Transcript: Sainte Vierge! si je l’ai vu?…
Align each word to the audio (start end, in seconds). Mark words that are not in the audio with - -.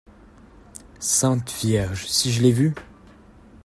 Sainte 0.97 1.51
Vierge! 1.53 2.07
si 2.07 2.31
je 2.33 2.41
l’ai 2.41 2.51
vu?… 2.51 2.73